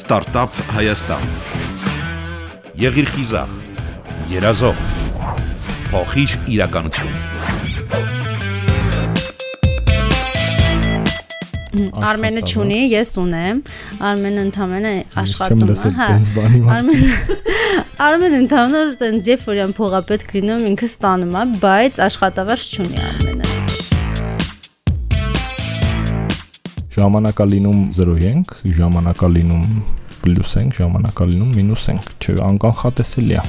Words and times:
Ստարտափ 0.00 0.54
Հայաստան։ 0.72 1.24
Եղիր 2.80 3.08
խիզախ, 3.12 3.50
երազող, 4.30 4.78
փոխիր 5.90 6.36
իրականություն։ 6.54 7.12
Արմենը 12.00 12.42
ճունի, 12.48 12.80
ես 12.94 13.12
ունեմ։ 13.20 13.60
Արմենը 14.08 14.40
ընդամենը 14.48 14.94
աշխատում 15.20 15.68
է, 15.68 15.76
հա։ 16.00 16.08
Արմենը 16.78 17.12
Արմենը 18.08 18.42
ընդամենը 18.46 18.82
տենց 19.04 19.30
երբ 19.34 19.46
որ 19.52 19.60
յան 19.60 19.76
փողապետ 19.76 20.26
լինում 20.32 20.66
ինքը 20.72 20.90
ստանում 20.94 21.36
է, 21.36 21.46
բայց 21.60 22.02
աշխատավարձ 22.08 22.68
չունի 22.80 23.04
Արմենը։ 23.10 23.46
Ժամանակա 26.90 27.44
լինում 27.46 27.82
0.5, 27.94 28.56
ժամանակա 28.80 29.28
լինում 29.36 29.66
պլյուս 30.24 30.52
5, 30.58 30.76
ժամանակա 30.80 31.26
լինում 31.30 31.50
մինուս 31.56 31.84
5, 31.90 32.08
չէ, 32.20 32.34
անկանխատեսելի 32.44 33.36
է։ 33.40 33.44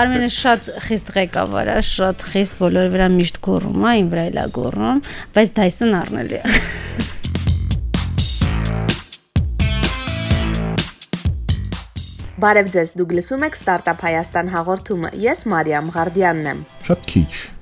Արմենը 0.00 0.28
շատ 0.30 0.68
խիստ 0.86 1.08
ղեկավար 1.16 1.70
է, 1.72 1.78
շատ 1.90 2.26
խիստ 2.30 2.58
բոլորի 2.60 2.92
վրա 2.94 3.08
միշտ 3.16 3.40
գոռում 3.42 3.86
է, 3.90 3.94
ին 3.98 4.10
վրա 4.14 4.26
էլա 4.30 4.44
գոռում, 4.54 5.00
բայց 5.34 5.54
Dyson 5.58 5.96
առնելի 5.98 6.38
է։ 6.38 6.42
Բարև 12.40 12.68
ձեզ, 12.72 12.94
դուք 12.96 13.16
լսում 13.18 13.42
եք 13.50 13.56
Startup 13.58 14.04
Հայաստան 14.06 14.54
հաղորդումը։ 14.54 15.10
Ես 15.26 15.42
Մարիամ 15.50 15.90
Ղարդյանն 15.98 16.46
եմ։ 16.54 16.62
Շատ 16.86 17.10
քիչ 17.10 17.59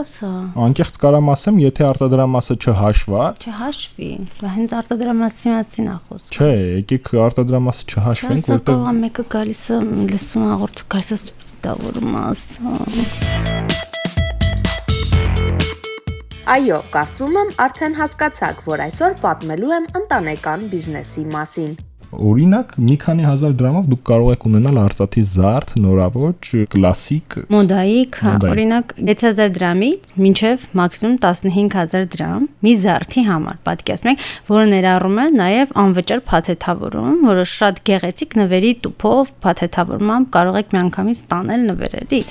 ասա։ 0.00 0.30
Անկեղծ 0.64 0.96
կարամ 1.02 1.30
ասեմ, 1.34 1.58
եթե 1.64 1.84
արտադրամասը 1.90 2.54
չհաշվա, 2.60 3.24
չհաշվի, 3.40 4.10
հենց 4.56 4.74
արտադրամասի 4.80 5.50
մասին 5.50 5.90
է 5.90 5.96
խոսքը։ 6.06 6.36
Չէ, 6.36 6.50
եկեք 6.80 7.10
արտադրամասը 7.26 7.88
չհաշվենք, 7.90 8.50
որտեղ 8.54 8.80
Սա 8.86 8.94
մեկը 9.00 9.24
գալիս 9.34 9.64
է 9.70 9.80
լսում 10.14 10.46
աղորդ 10.54 10.84
գալիս 10.94 11.10
է 11.10 11.20
սուբսիդավորում 11.24 12.16
ասա։ 12.22 12.74
Այո, 16.50 16.80
կարծում 16.94 17.36
եմ 17.44 17.52
արդեն 17.66 17.94
հասկացաք, 18.00 18.64
որ 18.70 18.82
այսօր 18.88 19.14
պատմելու 19.20 19.76
եմ 19.76 19.86
ընտանեկան 20.00 20.66
բիզնեսի 20.72 21.24
մասին։ 21.36 21.78
Օրինակ, 22.10 22.72
մի 22.82 22.94
քանի 23.04 23.26
հազար 23.28 23.52
դրամով 23.60 23.84
դուք 23.90 24.00
կարող 24.08 24.30
եք 24.34 24.46
ունենալ 24.50 24.78
արծաթի 24.82 25.22
զարդ, 25.30 25.72
նորավոճ, 25.84 26.48
կլասիկ, 26.72 27.36
մոդայիկ, 27.54 28.18
հա, 28.24 28.32
օրինակ 28.50 28.94
6000 29.10 29.52
դրամից 29.54 30.10
մինչև 30.24 30.66
մաքսիմում 30.80 31.16
15000 31.22 32.08
դրամ 32.16 32.48
մի 32.66 32.74
զարդի 32.82 33.24
համար, 33.30 33.60
պատկերացնեք, 33.70 34.26
որը 34.50 34.66
ներառում 34.74 35.20
է 35.22 35.26
նաև 35.38 35.74
անվճար 35.86 36.24
փաթեթավորում, 36.30 37.18
որը 37.30 37.48
շատ 37.54 37.82
գեղեցիկ 37.90 38.38
նվերի 38.42 38.72
տուփով 38.86 39.34
փաթեթավորմամբ 39.46 40.32
կարող 40.34 40.62
եք 40.64 40.74
միանգամից 40.74 41.26
տանել 41.30 41.68
նվերերի։ 41.70 42.24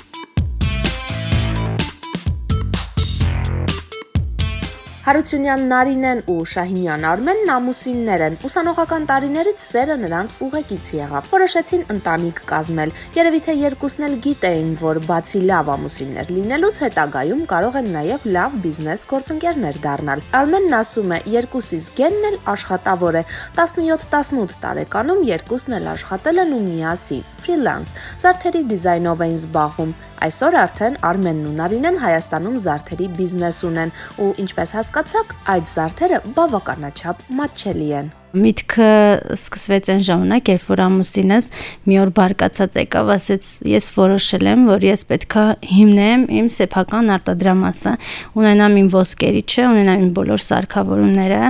Հարությունյան 5.00 5.62
Նարինեն 5.64 6.18
ու 6.28 6.42
Շահինյան 6.52 7.04
Արմենն 7.08 7.50
ամուսիններ 7.54 8.22
են։ 8.26 8.34
Ուսանողական 8.44 9.06
տարիներից 9.08 9.62
սերը 9.64 9.94
նրանց 10.02 10.34
ուղեկից 10.44 10.90
եղավ։ 10.98 11.30
Որոշեցին 11.32 11.84
ընտանիք 11.94 12.42
կազմել։ 12.50 12.92
Երևի 13.16 13.40
թե 13.46 13.54
երկուսն 13.60 14.06
էլ 14.10 14.16
գիտեին, 14.26 14.68
որ 14.82 15.00
բացի 15.08 15.40
լավ 15.48 15.70
ամուսիններ 15.74 16.34
լինելուց 16.36 16.82
հետագայում 16.84 17.40
կարող 17.54 17.78
են 17.80 17.88
նաև 17.96 18.28
լավ 18.36 18.60
բիզնես 18.60 19.06
գործընկերներ 19.14 19.80
դառնալ։ 19.88 20.24
Արմենն 20.36 20.76
ասում 20.80 21.16
է, 21.16 21.22
երկուսիս 21.40 21.90
գենն 21.96 22.28
էլ 22.28 22.38
աշխատավոր 22.52 23.20
է։ 23.22 23.24
17-18 23.56 24.60
տարեկանում 24.68 25.24
երկուսն 25.32 25.80
էլ 25.80 25.90
աշխատել 25.96 26.44
են 26.44 26.54
ու 26.60 26.62
միասին 26.68 27.26
ֆրիլանս 27.40 27.96
զարդերի 28.20 28.64
դիզայնով 28.74 29.24
էին 29.24 29.40
զբաղվում։ 29.40 29.96
Այսօր 30.20 30.56
արդեն 30.60 30.96
Արմենն 31.08 31.46
ու 31.48 31.52
Նարինեն 31.56 31.96
Հայաստանում 32.02 32.58
զարդերի 32.66 33.06
բիզնես 33.16 33.60
ունեն 33.70 33.94
ու 34.20 34.28
ինչպես 34.44 34.76
հասկացաք, 34.76 35.36
այդ 35.56 35.74
զարդերը 35.74 36.22
բավականաչափ 36.36 37.28
մատչելի 37.40 37.92
են։ 38.02 38.16
Միտքը 38.30 38.88
սկսվեց 39.34 39.88
այն 39.90 40.02
ժամանակ, 40.06 40.48
երբ 40.52 40.66
որ 40.70 40.80
ամուսինս 40.84 41.46
մի 41.90 41.96
օր 41.98 42.10
բարկացած 42.14 42.76
եկավ, 42.78 43.08
ասեց՝ 43.16 43.48
ես 43.66 43.88
որոշել 43.96 44.50
եմ, 44.50 44.62
որ 44.70 44.86
ես 44.86 45.02
պետքա 45.10 45.44
հիմնեմ 45.66 46.22
իմ 46.38 46.50
սեփական 46.54 47.10
արտադրամասը, 47.16 47.94
ունենամ 48.38 48.76
իմ 48.80 48.90
ոսկերիչը, 48.94 49.64
ունենամ 49.70 50.04
իմ 50.04 50.12
բոլոր 50.20 50.44
սարքավորումները, 50.46 51.40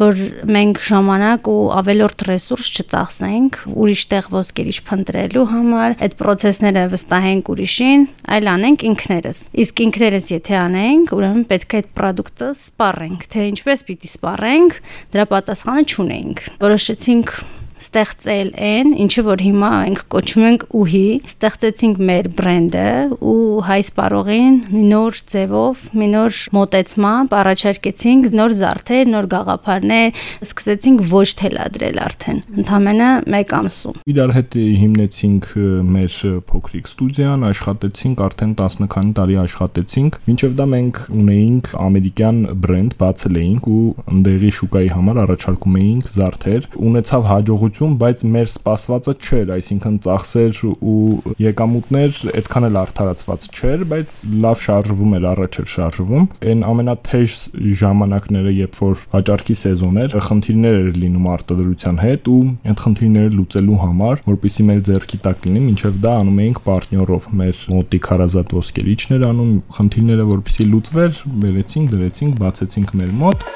որ 0.00 0.22
մենք 0.56 0.80
ժամանակ 0.88 1.50
ու 1.52 1.58
ավելորդ 1.80 2.24
ռեսուրս 2.30 2.72
չծախսենք 2.80 3.60
ուրիշ 3.76 4.06
տեղ 4.14 4.30
ոսկերիչ 4.32 4.76
փնտրելու 4.88 5.46
համար, 5.52 5.96
այդ 6.08 6.16
process-ները 6.24 6.86
վստահենք 6.94 7.52
ուրիշին, 7.52 8.08
այլ 8.32 8.50
անենք 8.54 8.86
ինքներս։ 8.90 9.44
Իսկ 9.60 9.84
ինքներս 9.84 10.32
եթե 10.40 10.58
անենք, 10.60 11.14
ուրեմն 11.20 11.46
պետք 11.50 11.76
է 11.76 11.80
այդ 11.80 11.92
product-ը 12.00 12.50
սպառենք, 12.60 13.28
թե 13.34 13.46
ինչպես 13.50 13.84
պիտի 13.90 14.12
սպառենք, 14.14 14.76
դրա 15.10 15.28
պատասխանը 15.34 15.86
չունենք 15.90 16.29
ենք։ 16.30 16.44
Որոշեցինք 16.62 17.32
ստեղծել 17.80 18.50
այն, 18.60 18.90
ինչը 19.04 19.22
որ 19.24 19.42
հիմա 19.44 19.70
ենք 19.88 20.00
կոչում 20.12 20.44
ենք 20.50 20.64
ուհի, 20.76 21.06
ստեղծեցինք 21.30 22.00
մեր 22.10 22.26
բրենդը 22.36 22.90
ու 23.30 23.36
հայ 23.66 23.78
սպառողին 23.86 24.58
մի 24.70 24.82
նոր 24.90 25.20
ձևով, 25.32 25.84
մի 26.00 26.08
նոր 26.14 26.40
մոտեցմամբ 26.56 27.36
առաջարկեցինք 27.40 28.28
նոր 28.40 28.54
զարդեր, 28.60 29.10
նոր 29.14 29.28
գաղափարներ, 29.34 30.20
սկսեցինք 30.44 31.04
ոչ 31.10 31.28
թելադրել 31.40 32.00
արդեն։ 32.04 32.38
Ընդամենը 32.60 33.10
1 33.40 33.54
ամսում։ 33.60 33.98
Իրար 34.10 34.34
հետ 34.36 34.58
հիմնեցինք 34.80 35.50
մեր 35.96 36.18
փոքրիկ 36.50 36.90
ստուդիան, 36.90 37.46
աշխատեցինք 37.50 38.24
արդեն 38.28 38.54
10 38.60 38.90
քանի 38.94 39.14
տարի 39.20 39.40
աշխատեցինք, 39.40 40.20
մինչև 40.28 40.56
դա 40.60 40.68
մենք 40.74 41.02
ունեինք 41.20 41.72
ամերիկյան 41.80 42.40
բրենդ 42.60 42.96
բացել 43.00 43.40
էինք 43.40 43.70
ու 43.70 43.82
ընդեղի 44.10 44.52
շուկայի 44.60 44.90
համար 45.00 45.20
առաջարկում 45.24 45.78
էինք 45.80 46.10
զարդեր, 46.20 46.68
ունեցավ 46.90 47.28
հաջողություն 47.30 47.69
հաջողություն, 47.70 47.94
բայց 48.00 48.22
մեր 48.30 48.48
սպասվածը 48.50 49.12
չէր, 49.20 49.50
այսինքն 49.54 49.96
ծախսեր 50.04 50.60
ու 50.90 51.34
եկամուտներ 51.40 52.18
այդքան 52.40 52.66
էլ 52.66 52.78
արդարացված 52.80 53.46
չէր, 53.50 53.84
բայց 53.90 54.16
լավ 54.44 54.58
շարժվում 54.64 55.14
էր, 55.18 55.26
առաջ 55.30 55.58
էր 55.60 55.68
շարժվում։ 55.70 56.24
Այն 56.50 56.64
ամենաթեժ 56.70 57.36
ժամանակները, 57.80 58.54
երբ 58.60 58.80
որ 58.80 58.96
վաճառքի 59.14 59.56
սեզոն 59.60 60.00
էր, 60.00 60.16
խնդիրներ 60.30 60.78
էր 60.80 61.00
լինում 61.00 61.30
արտադրության 61.30 62.00
հետ 62.00 62.30
ու 62.30 62.42
այդ 62.70 62.84
խնդիրները 62.84 63.32
լուծելու 63.38 63.80
համար, 63.84 64.22
որpիսի 64.30 64.66
մեր 64.70 64.84
ձեռքի 64.90 65.20
տակ 65.30 65.48
լինի, 65.50 65.64
ինչեվ 65.70 66.00
դա 66.00 66.14
անում 66.20 66.40
էինք 66.44 66.62
պարտներով, 66.66 67.30
մեր 67.40 67.64
մոտիկ 67.70 68.10
հարազատ 68.10 68.54
ոսկերիչներ 68.60 69.26
անում, 69.30 69.52
խնդիրները 69.78 70.28
որpիսի 70.30 70.70
լուծվեր, 70.74 71.20
վերեցինք, 71.44 71.92
դրեցինք, 71.94 72.40
բացեցինք 72.40 72.96
մեր 73.00 73.18
մոտ 73.20 73.48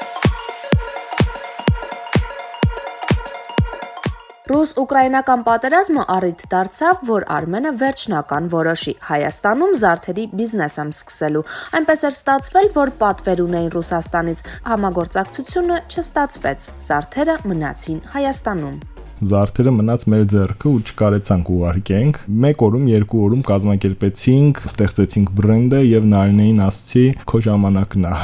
Ռուս-ուկրաինական 4.45 5.41
պատերազմը 5.45 6.03
առիթ 6.15 6.43
դարձավ, 6.51 6.99
որ 7.07 7.23
Արմենը 7.33 7.71
վերջնական 7.81 8.49
որոշի 8.53 8.93
Հայաստանում 9.07 9.73
զարդերի 9.81 10.25
բիզնես 10.37 10.77
եմ 10.85 10.91
սկսելու։ 10.93 11.45
Այնպես 11.81 12.05
էր 12.05 12.17
ստացվել, 12.21 12.71
որ 12.77 12.95
պատվեր 13.01 13.45
ունեին 13.49 13.71
Ռուսաստանից։ 13.81 14.43
Համագործակցությունը 14.69 15.79
չստացվեց։ 15.89 16.73
Զարդերը 16.89 17.39
մնացին 17.49 18.03
Հայաստանում 18.13 18.77
զարդերը 19.24 19.72
մնաց 19.76 20.04
մեր 20.08 20.22
ձեռքը 20.32 20.70
ու 20.70 20.78
չկարեցանք 20.80 21.48
ուղարկենք։ 21.54 22.20
Մեկ 22.44 22.62
օրում, 22.66 22.86
երկու 22.90 23.18
օրում 23.26 23.42
կազմակերպեցինք, 23.50 24.62
ստեղծեցինք 24.70 25.32
բրենդը 25.40 25.80
եւ 25.84 26.06
Նարինեին 26.14 26.62
ասացի՝ 26.66 27.04
«Քո 27.28 27.42
ժամանակն 27.46 28.06
է»։ 28.08 28.14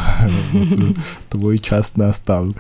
Твой 1.35 1.61
час 1.69 1.93
настал։ 2.01 2.55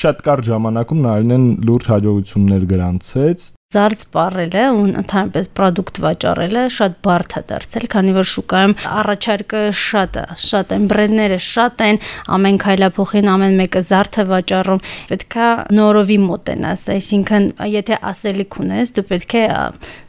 Շատ 0.00 0.24
կարճ 0.24 0.48
ժամանակում 0.54 1.04
Նարինեն 1.04 1.46
լուրջ 1.68 1.90
հաջողություններ 1.92 2.66
գրանցեց 2.72 3.46
Զարդ 3.69 4.01
սպառելը 4.01 4.61
ու 4.73 4.85
ընդհանրապես 4.97 5.47
product 5.53 5.99
վաճառելը 6.01 6.61
շատ 6.73 6.93
բարդ 7.05 7.33
է 7.37 7.41
դարձել, 7.51 7.83
քանի 7.93 8.13
որ 8.15 8.27
շուկայում 8.29 8.71
առաջարկը 8.99 9.59
շատ 9.77 10.15
է, 10.17 10.23
շատ 10.41 10.71
են 10.73 10.87
բրենդները, 10.89 11.37
շատ 11.45 11.83
են, 11.85 11.99
ամեն 12.33 12.57
քայլափոխին 12.63 13.29
ամեն 13.29 13.59
մեկը 13.59 13.83
զարդ 13.89 14.17
է 14.17 14.25
վաճառում, 14.31 14.81
պետքա 15.11 15.49
նորովի 15.77 16.17
մոտենաս, 16.23 16.85
այսինքն 16.95 17.45
եթե 17.69 17.99
ասելիք 18.09 18.57
ունես, 18.65 18.93
դու 18.97 19.05
պետք 19.13 19.37
է 19.37 19.45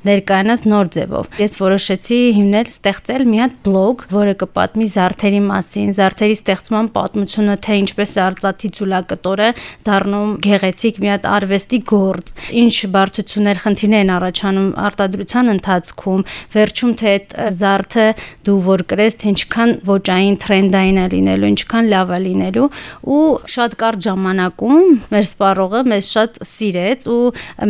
ներկայանաս 0.09 0.65
նոր 0.73 0.91
ձևով։ 0.97 1.29
Ես 1.45 1.61
որոշեցի 1.61 2.21
հիմնել, 2.41 2.73
ստեղծել 2.73 3.27
մի 3.29 3.45
հատ 3.45 3.61
բլոգ, 3.69 4.07
որը 4.17 4.35
կպատմի 4.41 4.91
զարդերի 4.97 5.45
մասին, 5.51 5.93
զարդերի 6.01 6.41
ստեղծման 6.41 6.91
պատմությունը, 6.97 7.61
թե 7.61 7.79
ինչպես 7.85 8.17
արծաթի 8.25 8.73
ցուլակտորը 8.81 9.53
դառնում 9.91 10.35
գեղեցիկ 10.49 11.05
մի 11.05 11.13
հատ 11.13 11.31
արվեստի 11.37 11.83
գործ, 11.91 12.35
ինչ 12.65 12.75
բարդություն 12.97 13.50
ներխնդիրներ 13.51 14.01
են 14.01 14.13
առաջանում 14.17 14.69
արտադրության 14.87 15.53
ընթացքում, 15.55 16.25
վերջում 16.55 16.93
թե 17.01 17.11
այդ 17.11 17.37
զարդը 17.61 18.07
դու 18.47 18.59
որ 18.71 18.85
կրես, 18.91 19.17
թե 19.21 19.31
ինչքան 19.31 19.73
ոճային 19.91 20.37
տրենդային 20.41 21.01
է 21.01 21.07
լինելու, 21.15 21.51
ինչքան 21.51 21.91
լավ 21.91 22.11
է 22.11 22.21
լինելու 22.27 22.69
ու 23.11 23.25
շատ 23.55 23.77
կարճ 23.81 24.07
ժամանակում 24.07 24.87
մեր 25.11 25.27
սպառողը 25.31 25.81
մեզ 25.91 26.11
շատ 26.11 26.41
սիրեց 26.51 27.07
ու 27.11 27.21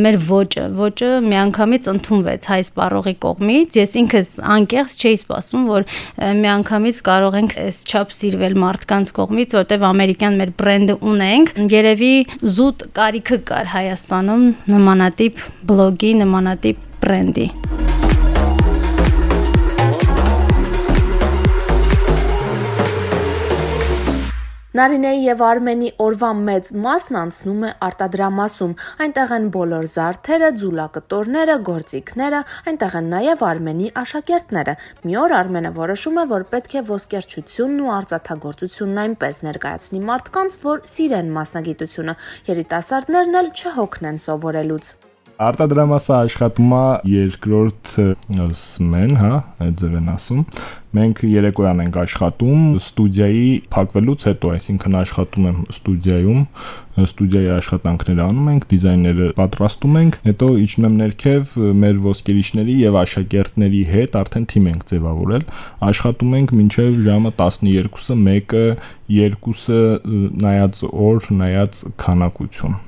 մեր 0.04 0.18
ոճը, 0.30 0.64
ոճը 0.80 1.10
միանգամից 1.26 1.88
ընդունվեց 1.90 2.48
հայ 2.50 2.60
սպառողի 2.66 3.14
կողմից։ 3.24 3.78
Ես 3.80 3.94
ինքս 4.00 4.30
անկեղծ 4.54 5.04
չէի 5.04 5.18
սպասում, 5.20 5.66
որ 5.70 5.86
միանգամից 6.40 7.00
կարող 7.10 7.38
ենք 7.40 7.56
այս 7.64 7.80
չափ 7.90 8.14
սիրվել 8.16 8.56
մարդկանց 8.64 9.12
կողմից, 9.20 9.56
որտեվ 9.60 9.86
ամերիկյան 9.90 10.38
մեր 10.40 10.52
բրենդը 10.60 10.96
ունենք։ 11.10 11.52
Երևի 11.70 12.14
զուտ 12.56 12.86
կարիքը 13.00 13.38
կար 13.50 13.70
Հայաստանում 13.74 14.44
նմանատիպ 14.74 15.42
բլոգի, 15.70 16.08
նմանատիպ 16.18 16.78
բրենդի։ 16.98 17.46
Նարինեի 24.80 25.18
եւ 25.26 25.40
Արմենի 25.46 25.88
օրվա 26.02 26.28
մեծ 26.46 26.68
մասն 26.82 27.16
անցնում 27.20 27.64
է 27.68 27.70
արտադրամասում։ 27.86 28.74
Այնտեղ 29.04 29.34
են 29.36 29.48
բոլոր 29.56 29.86
զարդերը, 29.92 30.48
ձուլակտորները, 30.60 31.56
գործիքները, 31.68 32.40
այնտեղ 32.70 32.96
են 33.00 33.10
նաեւ 33.14 33.44
Արմենի 33.50 33.90
աշակերտները։ 34.02 34.76
Մի 35.04 35.18
օր 35.24 35.36
Արմենը 35.40 35.74
որոշում 35.78 36.22
է, 36.22 36.24
որ 36.32 36.46
պետք 36.54 36.78
է 36.80 36.84
ոսկերչությունն 36.94 37.84
ու 37.84 37.92
արծաթագործությունն 37.98 39.04
այնպես 39.04 39.42
ներկայացնի 39.50 40.02
մարդկանց, 40.08 40.58
որ 40.70 40.82
սիրեն 40.94 41.30
մասնագիտությունը։ 41.36 42.18
Երիտասարդներն 42.54 43.40
էլ 43.44 43.54
չհոգնեն 43.60 44.26
սովորելուց։ 44.30 44.96
Արտադրամասը 45.40 46.10
աշխատում 46.18 46.72
է 46.76 46.80
երկրորդ 47.08 47.90
սմեն, 48.60 49.12
հա, 49.16 49.30
այդ 49.64 49.78
ձև 49.80 49.94
են 49.96 50.10
ասում։ 50.12 50.42
Մենք 50.98 51.22
երեկոյան 51.30 51.80
ենք 51.84 51.96
աշխատում 52.02 52.66
ստուդիայի 52.80 53.46
փակվելուց 53.72 54.24
հետո, 54.28 54.50
այսինքն 54.58 54.98
աշխատում 55.00 55.46
եմ 55.48 55.62
ստուդիայում, 55.72 56.42
ստուդիայի 57.06 57.48
աշխատանքները 57.54 58.22
անում 58.26 58.50
ենք, 58.52 58.68
դիզայները 58.74 59.30
պատրաստում 59.40 59.96
ենք, 60.02 60.20
հետո 60.28 60.50
իջնում 60.66 60.88
եմ 60.90 61.00
ներքև 61.00 61.56
մեր 61.86 62.04
ոսկերիչների 62.10 62.76
եւ 62.82 63.00
աշակերտների 63.06 63.82
հետ 63.94 64.20
արդեն 64.20 64.46
թիմ 64.52 64.68
ենք 64.74 64.86
ձևավորել։ 64.92 65.48
Աշխատում 65.88 66.36
ենք 66.42 66.54
մինչեւ 66.60 67.00
ժամը 67.08 67.34
12-ը, 67.40 67.96
1-ը, 68.28 68.68
2-ը 69.16 69.82
նայած 70.44 70.86
օր, 70.90 71.34
նայած 71.40 71.84
քանակություն 72.04 72.80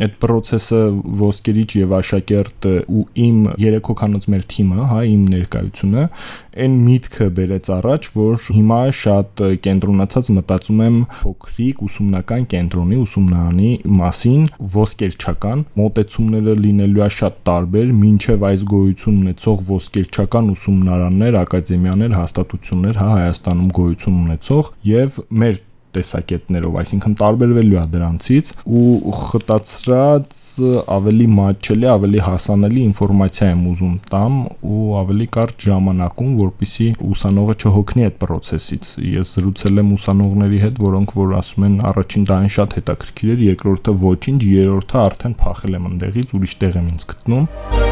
այդ 0.00 0.12
process-ը 0.24 0.78
ոսկերիչ 1.20 1.66
եւ 1.76 1.90
աշակերտ 1.98 2.66
ու 2.88 3.02
իմ 3.22 3.40
երեք 3.60 3.88
հոկանոց 3.90 4.26
մեր 4.32 4.44
թիմը, 4.48 4.84
հա, 4.88 5.00
իմ 5.04 5.24
ներկայությունը, 5.34 6.04
այն 6.64 6.76
միտքը 6.86 7.26
բերեց 7.36 7.66
առաջ, 7.76 8.06
որ 8.14 8.46
հիմա 8.56 8.78
շատ 8.96 9.42
կենտրոնացած 9.66 10.30
մտածում 10.38 10.80
եմ 10.86 10.96
փոքրիկ 11.18 11.82
ուսումնական 11.84 12.46
կենտրոնի 12.54 13.00
ուսումնարանի 13.02 13.72
մասին, 14.00 14.46
ոսկերչական 14.76 15.66
մոտեցումները 15.82 16.54
լինելու 16.62 17.04
է 17.04 17.10
շատ 17.18 17.36
տարբեր, 17.52 17.92
ինչև 18.12 18.46
այս 18.48 18.64
գոյություն 18.72 19.18
ունեցող 19.26 19.66
ոսկերչական 19.68 20.48
ուսումնարաններ, 20.56 21.38
ակադեմիաներ, 21.42 22.16
հաստատություններ, 22.22 23.02
հա, 23.02 23.10
Հայաստանում 23.12 23.70
գոյություն 23.76 24.18
ունեցող 24.22 24.72
եւ 24.88 25.20
մեր 25.42 25.60
տեսակետներով, 25.96 26.78
այսինքն 26.82 27.16
տարբերվելու 27.22 27.78
է 27.82 27.84
դրանցից 27.92 28.52
ու 28.62 29.14
խտացրած 29.22 30.42
ավելի 30.92 31.26
մատչելի, 31.32 31.88
ավելի 31.92 32.20
հասանելի 32.26 32.82
ինֆորմացիա 32.88 33.48
եմ 33.52 33.62
ուզում 33.72 33.94
տամ 34.12 34.38
ու 34.72 34.82
ավելի 35.02 35.28
կարճ 35.36 35.66
ժամանակում, 35.68 36.34
որpիսի 36.42 36.88
ուսանողը 37.12 37.56
չհոգնի 37.62 38.06
այդ 38.08 38.18
process-ից։ 38.24 38.90
Ես 39.12 39.32
զրուցել 39.38 39.82
եմ 39.82 39.94
ուսանողների 39.96 40.60
հետ, 40.66 40.82
որոնք 40.88 41.16
որ 41.22 41.34
ասում 41.40 41.66
են 41.68 41.78
առաջին 41.92 42.28
դահին 42.32 42.54
շատ 42.58 42.76
հետաքրքիր 42.80 43.32
էր, 43.36 43.46
երկրորդը 43.52 43.96
ոչինչ, 44.04 44.40
երրորդը 44.52 45.02
արդեն 45.06 45.38
փախել 45.42 45.80
եմ 45.80 45.90
ընդեղից, 45.92 46.36
ուրիշ 46.38 46.56
տեղ 46.62 46.78
եմ 46.82 46.92
ինձ 46.92 47.10
գտնում։ 47.12 47.91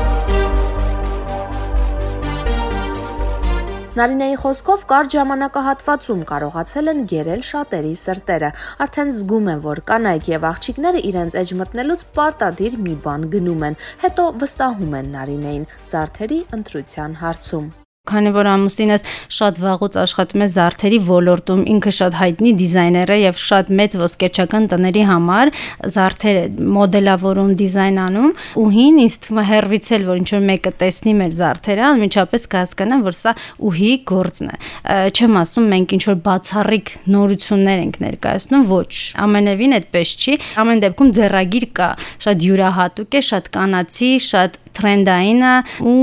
Նարինեի 4.00 4.36
խոսքով 4.40 4.84
կարճ 4.88 5.14
ժամանակահատվածում 5.14 6.20
կարողացել 6.30 6.90
են 6.92 7.02
գերել 7.10 7.42
շատերի 7.48 7.90
սրտերը։ 8.02 8.48
Արդեն 8.84 9.12
զգում 9.16 9.50
են, 9.54 9.60
որ 9.66 9.82
կանայք 9.90 10.30
եւ 10.32 10.46
աղջիկները 10.52 11.02
իրենց 11.10 11.36
էջ 11.42 11.52
մտնելուց 11.60 12.06
պարտադիր 12.16 12.78
մի 12.86 12.94
բան 13.04 13.28
գնում 13.36 13.66
են, 13.68 13.78
հետո 14.06 14.26
վստահում 14.40 14.96
են 15.02 15.12
Նարինեին 15.18 15.68
զարթերի 15.92 16.40
ընտրության 16.60 17.20
հարցում 17.26 17.70
քանի 18.10 18.30
որ 18.34 18.48
ամուսինս 18.50 19.04
շատ 19.36 19.58
վաղուց 19.62 19.96
աշխատում 20.02 20.42
է 20.44 20.46
զարդերի 20.54 20.98
ոլորտում, 21.06 21.60
ինքը 21.74 21.92
շատ 21.98 22.16
հայտնի 22.20 22.52
դիզայներ 22.60 23.12
է 23.14 23.18
եւ 23.20 23.38
շատ 23.44 23.70
մեծ 23.80 23.96
ոսկերչական 24.00 24.66
տների 24.72 25.04
համար 25.10 25.52
զարդեր 25.94 26.38
է 26.40 26.44
մոդելավորում, 26.76 27.52
դիզայնանում 27.60 28.32
ու 28.60 28.66
հին 28.74 28.98
ինձ 29.04 29.18
թվում 29.26 29.40
է 29.40 29.44
հերվիցել, 29.50 30.06
որ 30.10 30.20
ինչ 30.20 30.30
որ 30.34 30.42
մեկը 30.50 30.72
տեսնի 30.80 31.14
մեր 31.20 31.36
զարդերը, 31.40 31.84
անմիջապես 31.90 32.48
կհասկանա, 32.50 32.98
որ 33.06 33.18
սա 33.20 33.34
ուհի 33.70 33.92
գործն 34.10 34.50
է։ 34.50 34.56
Չեմ 35.14 35.38
ասում 35.44 35.70
մենք 35.70 35.94
ինչ 36.00 36.02
որ 36.10 36.18
բացառիկ 36.26 36.92
նորություններ 37.14 37.84
ենք 37.84 38.00
ներկայացնում, 38.06 38.66
ոչ, 38.70 38.92
ամենևին 39.28 39.76
այդպես 39.80 40.16
չի։ 40.20 40.36
Ամեն 40.64 40.84
դեպքում 40.86 41.14
ձեռագիր 41.20 41.68
կա, 41.78 41.90
շատ 42.26 42.44
յուրահատուկ 42.48 43.20
է, 43.20 43.24
շատ 43.30 43.54
կանացի, 43.60 44.12
շատ 44.30 44.60
տրենդային 44.80 45.48
ու 45.90 45.96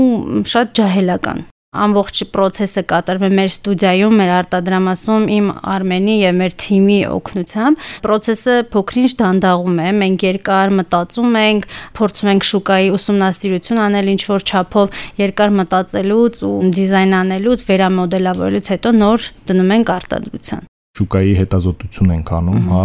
շատ 0.48 0.76
ջահելական 0.78 1.46
ամբողջ 1.76 2.20
process-ը 2.32 2.82
կատարվում 2.88 3.34
մեր 3.36 3.50
ստուդիայում, 3.52 4.14
մեր 4.18 4.30
արտադրամասում 4.38 5.26
իմ 5.34 5.50
Արմենի 5.72 6.14
եւ 6.22 6.38
մեր 6.38 6.54
թիմի 6.64 6.96
օգնությամբ։ 7.12 7.82
Process-ը 8.06 8.54
փոքրինչ 8.72 9.10
դանդաղում 9.20 9.82
է, 9.84 9.90
մենք 9.98 10.24
երկար 10.28 10.72
մտածում 10.78 11.36
ենք, 11.42 11.68
փորձում 12.00 12.32
ենք 12.32 12.48
շուկայի 12.52 12.88
ուսումնասիրություն 12.96 13.82
անել 13.84 14.10
ինչ 14.14 14.22
որ 14.32 14.48
չափով, 14.48 15.04
երկար 15.20 15.54
մտածելուց 15.60 16.42
ու 16.48 16.56
դիզայն 16.80 17.14
անելուց, 17.20 17.68
վերամոդելավորելուց 17.68 18.74
հետո 18.78 18.96
նոր 19.04 19.30
դնում 19.52 19.78
ենք 19.78 19.96
արտադրության 19.98 20.68
շուկայի 20.98 21.34
հետազոտություն 21.38 22.12
ենք 22.14 22.30
անում, 22.38 22.68
հա, 22.72 22.84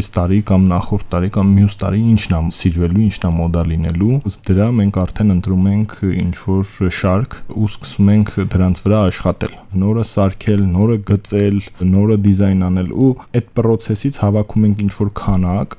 այս 0.00 0.10
տարի 0.16 0.38
կամ 0.50 0.66
նախորդ 0.70 1.08
տարի 1.14 1.30
կամ 1.36 1.50
մյուս 1.56 1.74
տարի 1.80 2.00
ինչն 2.10 2.36
է 2.36 2.40
սիրվելու, 2.56 3.02
ինչն 3.06 3.26
է 3.28 3.32
մոդա 3.36 3.64
լինելու։ 3.70 4.18
Ըստ 4.30 4.44
դրա 4.50 4.68
մենք 4.80 5.00
արդեն 5.04 5.34
ընտրում 5.36 5.66
ենք 5.70 5.96
ինչ 6.10 6.34
որ 6.44 6.92
շարք 7.00 7.36
ու 7.60 7.68
սկսում 7.70 8.12
ենք 8.14 8.32
դրանց 8.54 8.82
վրա 8.86 9.00
աշխատել։ 9.10 9.56
Նորը 9.80 10.06
սարքել, 10.10 10.62
նորը 10.76 10.96
գծել, 11.10 11.58
նորը 11.90 12.20
դիզայն 12.26 12.64
անել 12.70 12.94
ու 13.06 13.10
այդ 13.40 13.52
process-ից 13.60 14.22
հավաքում 14.24 14.70
ենք 14.70 14.86
ինչ 14.86 14.94
որ 15.00 15.12
քանակ 15.20 15.76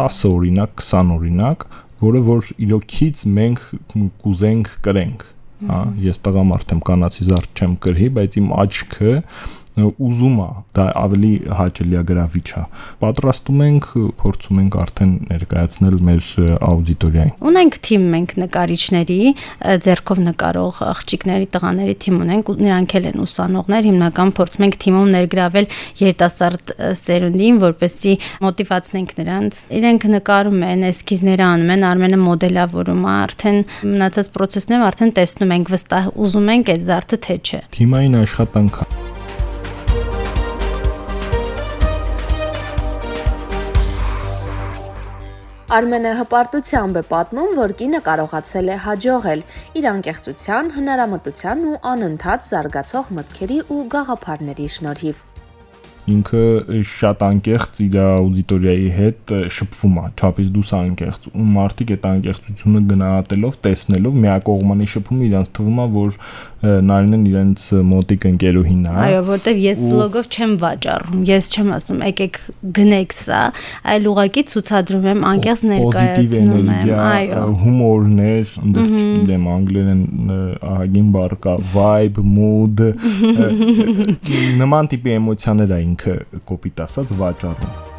10 0.00 0.22
օրինակ, 0.30 0.86
20 0.86 1.12
օրինակ, 1.18 1.68
որը 2.00 2.24
որ 2.30 2.54
իրոքից 2.64 3.26
մենք 3.36 3.68
կուզենք 4.24 4.72
կրենք 4.86 5.28
հա 5.68 5.80
ես 6.00 6.20
տղամարդ 6.24 6.70
եմ 6.74 6.80
կանացի 6.88 7.26
զարդ 7.28 7.60
չեմ 7.60 7.72
կրհի 7.84 8.08
բայց 8.16 8.36
իմ 8.40 8.46
աչքը 8.62 9.14
ուզում 9.78 10.38
է, 10.42 10.48
դա 10.76 10.84
ավելի 11.00 11.32
հաճելի 11.60 11.98
է 12.00 12.02
Պատրաստում 13.00 13.60
ենք, 13.64 13.86
փորձում 14.20 14.58
ենք 14.60 14.76
արդեն 14.80 15.12
ներկայացնել 15.30 15.96
մեր 16.08 16.30
աուդիտորիային։ 16.66 17.32
Ունենք 17.50 17.78
թիմ 17.86 18.06
մենք 18.14 18.34
նկարիչների, 18.40 19.18
ձերքով 19.86 20.22
նկարող 20.26 20.80
աղջիկների, 20.90 21.48
տղաների 21.54 21.94
թիմ 22.04 22.18
ունենք, 22.24 22.52
նրանք 22.60 22.94
էլ 23.00 23.08
են 23.10 23.22
ուսանողներ, 23.24 23.88
հիմնական 23.90 24.32
փորձում 24.40 24.66
ենք 24.66 24.78
թիմում 24.84 25.14
ներգրավել 25.14 25.70
երիտասարդ 26.00 26.74
սերունդին, 27.00 27.62
որպեսզի 27.64 28.14
մոտիվացնենք 28.46 29.14
նրանց։ 29.20 29.62
Իրենք 29.80 30.08
նկարում 30.16 30.66
են, 30.70 30.84
էսքիզները 30.90 31.46
անում 31.50 31.72
են, 31.76 31.86
Արմենը 31.90 32.20
մոդելավորում 32.26 33.06
է, 33.06 33.14
արդեն 33.20 33.62
մնացած 33.94 34.32
process-ները 34.34 34.90
արդեն 34.90 35.14
տեսնում 35.20 35.56
ենք, 35.60 35.72
վստահ 35.76 36.12
ուզում 36.26 36.52
ենք 36.56 36.74
այդ 36.74 36.84
զարդը 36.90 37.22
թե 37.30 37.40
չէ։ 37.40 37.64
Թիմային 37.78 38.20
աշխատանք 38.24 38.84
Արմենը 45.70 46.12
հպարտությամբ 46.18 46.96
է 46.98 47.02
պատմում, 47.12 47.50
որ 47.54 47.72
կինը 47.78 48.00
կարողացել 48.08 48.72
է 48.74 48.78
հաջողել 48.86 49.44
իր 49.78 49.86
անկեղծության, 49.92 50.72
հնարամտության 50.80 51.64
ու 51.70 51.78
անընդհատ 51.94 52.46
զարգացող 52.50 53.14
մտքերի 53.20 53.58
ու 53.70 53.82
գաղափարների 53.94 54.66
շնորհիվ։ 54.80 55.22
ինքը 56.08 56.42
շատ 56.90 57.24
անկեղծ 57.26 57.80
իր 57.84 57.96
աուդիտորիայի 58.04 58.88
հետ 58.96 59.32
շփվում 59.56 59.98
է, 60.00 60.04
չափից 60.16 60.48
դուրս 60.56 60.70
անկեղծ։ 60.80 61.28
Ու 61.30 61.46
մարդիկ 61.56 61.92
այդ 61.96 62.06
անկեղծությունը 62.10 62.82
գնահատելով, 62.90 63.58
տեսնելով 63.66 64.18
միակողմանի 64.24 64.88
շփումը 64.94 65.28
իրանց 65.30 65.52
թվում 65.60 65.80
է, 65.80 65.86
որ 65.96 66.18
նարինեն 66.60 67.22
իրենց 67.30 67.66
մոտիկ 67.90 68.24
ընկերուհին 68.30 68.80
է։ 68.84 68.94
Այո, 69.00 69.20
որտեվ 69.30 69.60
ես 69.64 69.78
բլոգով 69.90 70.26
չեմ 70.30 70.50
վաճառում, 70.60 71.22
ես 71.30 71.46
չեմ 71.54 71.70
ասում 71.76 72.02
եկեք 72.04 72.40
գնեք 72.76 73.14
սա, 73.16 73.40
այլ 73.94 74.08
ուղակի 74.10 74.44
ցուցադրում 74.50 75.06
եմ 75.10 75.24
անկեղծ 75.30 75.64
ներկայացնում 75.70 76.52
եմ, 76.60 76.92
այո, 77.00 77.40
հումորներ, 77.64 78.54
այնտեղ 78.60 78.92
չգիտեմ 79.00 79.48
անգլերեն 79.54 80.04
ահագին 80.70 81.08
բառ 81.16 81.36
կա, 81.48 81.56
vibe, 81.72 82.26
mood, 82.36 82.84
նման 84.60 84.92
տիպի 84.92 85.16
էմոցիաներ 85.16 85.72
է 85.72 85.80
ինքը 85.90 86.18
կոպիտ 86.50 86.84
ասած 86.88 87.16
վաճառում։ 87.22 87.89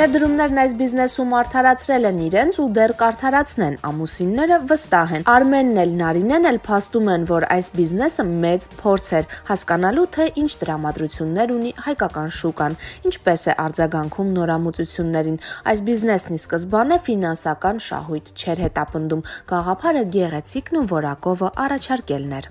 Ներդրումներն 0.00 0.58
այս 0.62 0.72
բիզնեսում 0.78 1.32
արդարացրել 1.36 2.08
են 2.08 2.20
իրենց 2.24 2.58
ու 2.62 2.68
դեռ 2.76 2.92
կարդարացնեն 3.00 3.74
ամուսինները 3.84 4.56
վստահ 4.70 5.10
են։ 5.16 5.26
Արմենն 5.28 5.80
էլ 5.82 5.90
Նարինեն 5.98 6.48
էլ 6.50 6.58
փաստում 6.64 7.10
են, 7.14 7.26
որ 7.28 7.44
այս 7.56 7.66
բիզնեսը 7.74 8.24
մեծ 8.44 8.68
փորձ 8.80 9.10
էր 9.18 9.28
հասկանալու 9.50 10.06
թե 10.16 10.28
ինչ 10.40 10.50
դրամատրություններ 10.62 11.52
ունի 11.56 11.72
հայկական 11.84 12.32
շուկան, 12.38 12.78
ինչպես 13.10 13.44
է 13.44 13.56
արձագանքում 13.66 14.30
նորամուծություններին։ 14.38 15.36
Այս 15.74 15.84
բիզնեսն 15.90 16.38
ի 16.38 16.40
սկզբանե 16.40 16.98
ֆինանսական 17.10 17.84
շահույթ 17.90 18.32
չէր 18.40 18.64
հետապնդում, 18.64 19.26
գաղափարը 19.52 20.06
գեղեցիկն 20.16 20.80
ու 20.80 20.86
որակովը 20.96 21.52
առաջարկելն 21.66 22.34
էր։ 22.40 22.50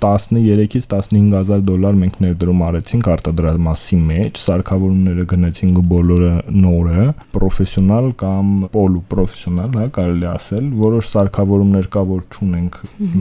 13-ից 0.00 0.86
15000 0.90 1.64
դոլար 1.68 1.98
մենք 2.00 2.18
ներդրում 2.24 2.62
արեցինք 2.66 3.08
արտադրամասի 3.14 3.98
մեջ, 4.10 4.40
սարքավորումները 4.40 5.26
գնացինք 5.34 5.80
բոլորը 5.92 6.32
նորը, 6.56 7.06
պրոֆեսիոնալ 7.36 8.10
կամ 8.24 8.52
պոլու 8.74 9.04
պրոֆեսիոնալ, 9.14 9.80
հա, 9.80 9.88
կարելի 10.00 10.30
ասել, 10.34 10.68
որոշ 10.84 11.10
սարքավորումներ 11.14 11.90
կա, 11.96 12.06
որ 12.10 12.28
չունենք, 12.30 12.78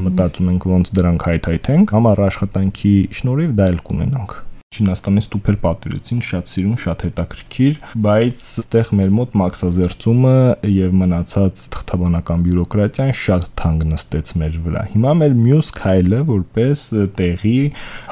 մտածում 0.09 0.53
ենք 0.55 0.69
ոնց 0.75 0.93
դրանք 1.00 1.27
հայթայթենք, 1.29 1.98
համար 2.00 2.27
աշխատանքի 2.29 2.93
շնորհիվ 3.19 3.57
դա 3.59 3.74
էլ 3.74 3.83
կունենանք։ 3.89 4.39
Չինաստանից 4.70 5.28
տուփեր 5.34 5.56
պատերեցին, 5.64 6.18
շատ 6.28 6.50
սիրուն, 6.52 6.76
շատ 6.84 7.04
հետաքրքիր, 7.08 7.78
բայց 8.06 8.44
այստեղ 8.62 8.92
մեր 9.00 9.14
մոտ 9.18 9.38
մաքսազերծումը 9.42 10.34
եւ 10.70 10.94
մնացած 11.00 11.64
թղթաբանական 11.74 12.44
բյուրոկրատիան 12.46 13.10
շատ 13.24 13.48
թանկ 13.64 13.88
նստեց 13.96 14.34
մեր 14.44 14.60
վրա։ 14.68 14.84
Հիմա 14.94 15.16
մեր 15.24 15.36
մյուս 15.40 15.74
քայլը 15.80 16.22
որպես 16.30 16.86
տեղի 17.18 17.58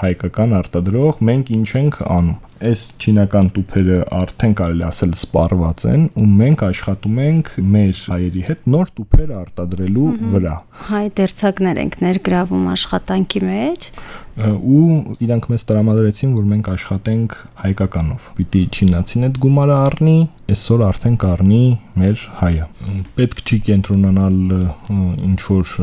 հայկական 0.01 0.57
արտադրող 0.63 1.21
մենք 1.29 1.53
ինչ 1.61 1.69
ենք 1.77 2.01
անում 2.17 2.41
այս 2.65 2.83
չինական 2.97 3.49
տուփերը 3.55 3.97
արդեն 4.17 4.53
կարելի 4.59 4.85
ասել 4.87 5.11
սպառված 5.17 5.83
են 5.91 6.05
ու 6.17 6.27
մենք 6.41 6.63
աշխատում 6.67 7.19
ենք 7.23 7.51
մեր 7.75 7.99
հայերի 8.07 8.45
հետ 8.47 8.63
նոր 8.73 8.93
տուփեր 8.97 9.33
արտադրելու 9.37 10.07
վրա։ 10.33 10.55
Հայ 10.87 11.03
դերցակներ 11.19 11.81
ենք 11.83 11.99
ներգրավում 12.07 12.71
աշխատանքի 12.73 13.43
մեջ 13.47 13.91
ու 14.37 15.17
իրանք 15.25 15.47
մեզ 15.49 15.63
տրամադրեցին, 15.69 16.33
որ 16.37 16.49
մենք 16.51 16.67
աշխատենք 16.73 17.37
հայկականով։ 17.63 18.27
Պիտի 18.37 18.61
չինացին 18.77 19.27
այդ 19.27 19.39
գումարը 19.45 19.77
առնի, 19.87 20.17
այսօր 20.53 20.83
արդեն 20.87 21.15
կառնի 21.23 21.61
մեր 21.97 22.25
հայը։ 22.41 22.67
Պետք 23.17 23.41
չի 23.47 23.57
կենտրոնանալ 23.71 24.37
ինչ 25.27 25.39
որ 25.47 25.73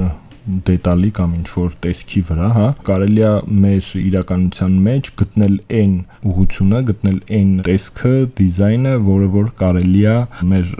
դետալի 0.68 1.10
կամ 1.16 1.34
ինչ 1.38 1.48
որ 1.54 1.74
տեսքի 1.84 2.22
վրա, 2.28 2.48
հա, 2.54 2.68
կարելի 2.88 3.24
է 3.24 3.32
մեր 3.64 3.90
իրականության 4.04 4.78
մեջ 4.86 5.10
գտնել 5.20 5.58
այն 5.80 5.94
ուղությունը, 6.30 6.80
գտնել 6.90 7.18
այն 7.38 7.52
տեսքը, 7.68 8.14
դիզայնը, 8.40 8.94
որը 9.08 9.28
որ 9.34 9.52
կարելի 9.62 10.02
է 10.14 10.16
մեր 10.52 10.72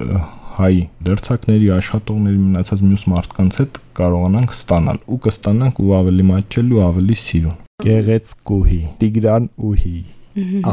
հայ 0.54 0.74
դերցակների 1.08 1.70
աշխատողների 1.74 2.42
մնացած 2.44 2.84
մյուս 2.86 3.06
մարդկանց 3.10 3.58
հետ 3.62 3.80
կարողանանք 3.98 4.54
ստանալ 4.54 5.00
ու 5.10 5.18
կստանանք 5.24 5.82
ու 5.82 5.90
ավելի 5.98 6.28
մատչել 6.30 6.70
ու 6.76 6.84
ավելի 6.90 7.18
սիրուն։ 7.24 7.58
Գեղեցկուհի, 7.88 8.80
Տիգրան 9.02 9.50
ուհի, 9.72 9.98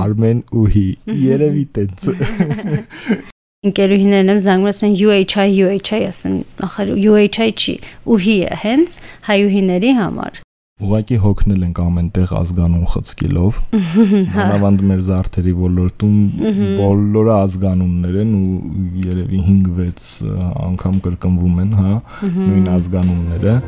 Արմեն 0.03 0.45
ուհի, 0.61 0.87
երևի 1.25 1.67
տենց։ 1.79 2.09
ընկերուհիներն 3.61 4.31
եմ 4.33 4.39
զանգում 4.41 4.69
ասեն 4.71 4.93
UHI 4.97 5.43
UHI 5.53 5.97
ասեմ 6.07 6.37
ախր 6.65 6.87
UHI 6.97 7.51
չի 7.53 7.75
ուհի 8.15 8.33
է 8.47 8.57
հենց 8.63 8.95
հայուհիների 9.27 9.91
համար 9.99 10.39
ուղղակի 10.81 11.19
հոգնել 11.27 11.67
ենք 11.67 11.83
ամենտեղ 11.83 12.33
ազգանուն 12.41 12.89
խցկելով 12.95 13.61
հանավանդ 14.39 14.83
մեր 14.89 15.05
զարդերի 15.11 15.53
ոլորտում 15.61 16.17
բոլորը 16.81 17.35
ազգանուններ 17.37 18.21
են 18.25 18.35
ու 18.41 18.49
երևի 19.05 19.45
5-6 19.53 20.11
անգամ 20.65 21.01
կրկնվում 21.05 21.65
են 21.67 21.75
հա 21.83 21.97
նույն 22.25 22.71
ազգանունները 22.81 23.59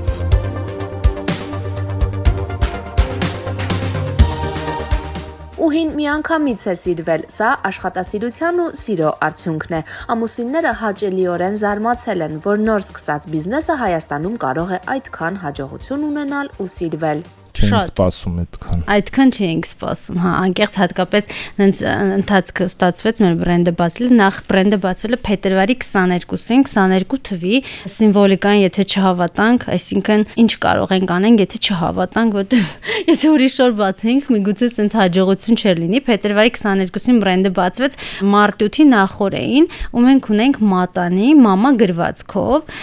Ուհին 5.74 5.94
միանգամից 5.98 6.64
է 6.70 6.74
սիրվել։ 6.78 7.24
Սա 7.34 7.48
աշխատասիրության 7.70 8.62
ու 8.62 8.68
սիրո 8.78 9.14
արդյունքն 9.28 9.76
է։ 9.80 9.82
Ամուսինները 10.14 10.76
հաճելիորեն 10.84 11.60
զարմացել 11.66 12.26
են, 12.30 12.40
որ 12.46 12.66
նոր 12.70 12.88
սկսած 12.88 13.30
բիզնեսը 13.34 13.82
Հայաստանում 13.82 14.42
կարող 14.46 14.78
է 14.78 14.84
այդքան 14.94 15.46
հաջողություն 15.50 16.12
ունենալ 16.14 16.58
ու 16.62 16.74
սիրվել 16.78 17.26
չէինք 17.54 17.86
սպասում 17.88 18.38
այդքան։ 18.44 18.84
Այդքան 18.94 19.32
չէինք 19.38 19.68
սպասում, 19.70 20.18
հա, 20.24 20.32
անկեղծ 20.44 20.78
հատկապես 20.82 21.28
հենց 21.60 21.82
ընթացքը 21.94 22.68
ստացվեց 22.74 23.22
մեր 23.24 23.36
բրենդը 23.44 23.74
բացել, 23.80 24.14
նախ 24.20 24.40
բրենդը 24.50 24.80
բացվել 24.84 25.14
է 25.14 25.20
փետրվարի 25.28 25.76
22-ին, 25.84 26.64
22 26.74 27.20
թվի, 27.30 27.60
սիմվոլիկան 27.94 28.58
եթե 28.64 28.86
չհավատանք, 28.94 29.68
այսինքն 29.74 30.26
ինչ 30.44 30.52
կարող 30.64 30.94
ենք 30.98 31.14
անենք, 31.14 31.44
եթե 31.44 31.62
չհավատանք, 31.64 32.38
որտեղ 32.40 32.64
եթե 33.14 33.32
ուրիշ 33.34 33.58
օր 33.64 33.76
բացենք, 33.84 34.30
միգուցե 34.34 34.70
sense 34.74 34.98
հաջողություն 34.98 35.60
չէր 35.64 35.82
լինի։ 35.84 36.02
Փետրվարի 36.10 36.54
22-ին 36.58 37.22
բրենդը 37.24 37.52
բացվեց 37.60 37.98
մարտուտի 38.34 38.88
նախորեին, 38.94 39.68
ու 39.94 40.04
մենք 40.04 40.30
ունենք 40.34 40.60
մատանի 40.74 41.30
մամա 41.44 41.72
գրվածքով։ 41.84 42.74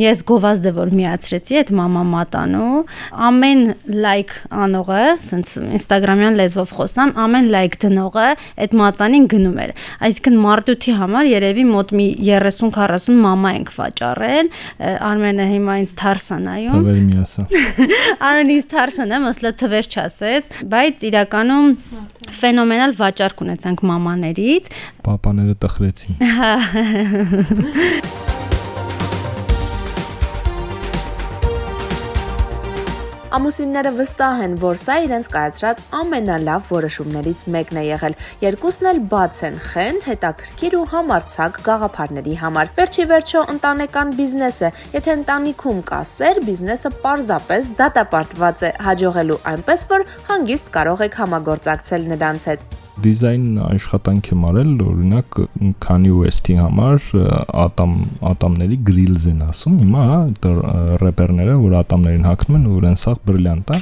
Ես 0.00 0.24
գովազդը 0.30 0.74
որ 0.80 0.94
միացրեցի 1.00 1.60
այդ 1.60 1.72
մամա 1.80 2.04
մատանու, 2.10 2.80
ամեն 3.30 3.64
լայք 3.88 4.32
անողը, 4.52 5.00
ասենց 5.14 5.52
Instagram-յան 5.78 6.36
լեզվով 6.40 6.72
խոսամ, 6.76 7.12
ամեն 7.24 7.48
լայք 7.54 7.76
դնողը 7.84 8.26
այդ 8.64 8.74
մատանին 8.80 9.26
գնում 9.32 9.60
էր։ 9.64 9.72
Այսինքն 10.08 10.38
մարտուտի 10.44 10.94
համար 11.00 11.30
երևի 11.30 11.64
մոտ 11.70 11.94
մի 12.00 12.06
30-40 12.28 13.20
մամա 13.24 13.52
ենք 13.60 13.72
վաճառել։ 13.76 14.50
Արմենը 15.10 15.46
հիմա 15.54 15.78
ինձ 15.84 15.94
թարս 16.00 16.26
է 16.30 16.40
նայում։ 16.46 16.80
Թվեր 16.80 17.00
մի 17.06 17.20
ասա։ 17.24 17.46
Արմենը 18.30 18.56
ինձ 18.58 18.68
թարս 18.74 19.00
է 19.00 19.08
նայում, 19.10 19.30
ասլա 19.30 19.54
թվեր 19.64 19.90
չասեց, 19.90 20.52
բայց 20.74 21.06
իրականում 21.10 21.70
ֆենոմենալ 22.40 22.96
վաճառք 23.00 23.46
ունեցանք 23.46 23.86
մամաներից։ 23.90 24.74
Պապաները 25.08 25.56
տխրեցին։ 25.64 26.20
Հա։ 26.40 26.52
Ամուսինները 33.30 33.90
վստահ 33.94 34.40
են, 34.42 34.54
որ 34.58 34.78
սա 34.82 34.94
իրենց 35.04 35.26
կայացրած 35.30 35.82
ամենալավ 35.94 36.64
որոշումներից 36.66 37.44
մեկն 37.54 37.78
է 37.78 37.84
եղել։ 37.86 38.16
Երկուսն 38.42 38.88
էլ 38.90 38.98
բաց 39.12 39.38
են 39.46 39.60
խենթ, 39.66 40.06
հետաքրքիր 40.10 40.74
ու 40.80 40.82
համարցակ 40.94 41.60
գաղափարների 41.68 42.34
համար։ 42.42 42.74
Վերջի 42.80 43.06
վերջո 43.14 43.44
ընտանեկան 43.54 44.12
բիզնես 44.18 44.60
է։ 44.66 44.72
Եթե 44.98 45.16
ընտանիքում 45.20 45.80
կա 45.94 46.02
սեր, 46.10 46.42
բիզնեսը 46.50 46.94
պարզապես 47.06 47.72
դատապարտված 47.78 48.66
է 48.66 48.74
հաջողելու 48.90 49.40
այնպես, 49.54 49.88
որ 49.94 50.06
հանգիստ 50.34 50.76
կարող 50.80 51.06
եք 51.06 51.18
համագործակցել 51.22 52.12
նրանց 52.16 52.50
հետ 52.50 52.70
դիզայն 53.04 53.44
աշխատանք 53.64 54.30
եմ 54.34 54.42
արել, 54.50 54.72
օրինակ 54.86 55.38
Kanye 55.84 56.12
West-ի 56.16 56.56
համար 56.60 57.06
ատամ 57.64 57.94
ատամների 58.30 58.78
grills 58.88 59.26
են 59.30 59.44
ասում, 59.46 59.78
հիմա 59.84 60.04
рэպերները, 61.04 61.56
որ 61.62 61.78
ատամներին 61.84 62.28
հագնում 62.28 62.58
են, 62.60 62.68
որ 62.74 62.88
են 62.90 63.00
սաղ 63.04 63.22
բրիլյանտ 63.30 63.72
է 63.76 63.80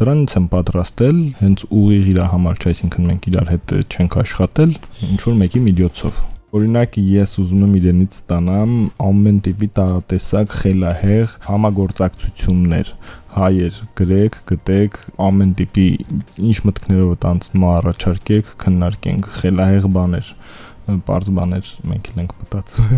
դրանից 0.00 0.34
եմ 0.38 0.44
պատրաստել 0.54 1.16
հենց 1.42 1.62
ուղիղ 1.76 2.06
իր 2.14 2.20
համար, 2.32 2.60
չէ, 2.60 2.70
այսինքն 2.70 3.08
մենք 3.10 3.26
իրար 3.30 3.50
հետ 3.52 3.74
չենք 3.84 4.14
աշխատել, 4.22 4.70
ինչ 5.10 5.18
որ 5.26 5.34
մեկի 5.44 5.60
միջոցով։ 5.66 6.20
Օրինակ 6.50 6.96
ես 7.06 7.32
ուզում 7.38 7.60
եմ 7.66 7.74
իրենից 7.78 8.16
ստանամ 8.16 8.70
ամեն 9.06 9.36
տիպի 9.46 9.68
տարատեսակ 9.76 10.54
խելահեղ 10.60 11.34
համագործակցություններ 11.44 12.88
հայեր 13.36 13.74
գրեք, 14.00 14.38
գտեք, 14.50 14.96
ամեն 15.26 15.50
տիպի 15.60 15.88
ինչ 16.50 16.56
մտքներով 16.66 17.10
տանցնում 17.24 17.66
առաջարկեք, 17.70 18.54
քննարկենք 18.64 19.28
խելահեղ 19.40 19.84
բաներ, 19.96 20.30
բարձ 21.10 21.26
բաներ 21.38 21.74
մենք 21.90 22.10
ենք 22.20 22.32
մտածում։ 22.40 22.88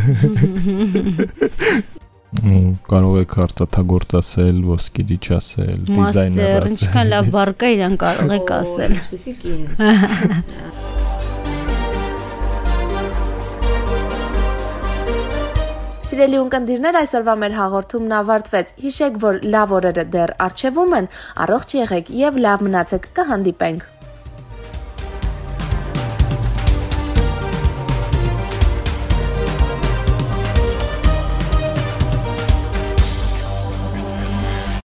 ու 2.32 2.60
կարող 2.88 3.16
եք 3.22 3.34
արտաթագործ 3.44 4.14
ասել, 4.22 4.62
ոսկերիչ 4.70 5.24
ասել, 5.36 5.82
դիզայներ 5.90 6.64
ասել։ 6.64 6.70
ինչքան 6.72 7.10
լավ 7.12 7.28
բառ 7.34 7.52
կա, 7.60 7.72
իրան 7.76 7.98
կարող 8.00 8.32
եք 8.38 8.54
ասել։ 8.56 8.96
Ինչպեսի 8.96 9.36
կին։ 9.42 9.68
Սիրելի 16.12 16.36
ունկնդիրներ, 16.42 16.96
այսօրվա 16.98 17.34
մեր 17.40 17.54
հաղորդումն 17.56 18.10
ավարտվեց։ 18.18 18.72
Հիշեք, 18.82 19.16
որ 19.22 19.38
լավ 19.54 19.72
օրերը 19.78 20.04
դեռ 20.12 20.34
արժևում 20.48 20.92
են, 20.98 21.08
առողջ 21.46 21.74
եղեք 21.78 22.12
եւ 22.20 22.38
լավ 22.48 22.68
մնացեք։ 22.68 23.10
Կհանդիպենք։ 23.16 23.91